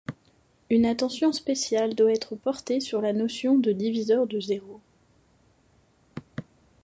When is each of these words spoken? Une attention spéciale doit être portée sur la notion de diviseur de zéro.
Une 0.71 0.87
attention 0.87 1.31
spéciale 1.31 1.93
doit 1.93 2.11
être 2.11 2.35
portée 2.35 2.79
sur 2.79 3.01
la 3.01 3.13
notion 3.13 3.59
de 3.59 3.71
diviseur 3.71 4.25
de 4.25 4.39
zéro. 4.39 4.81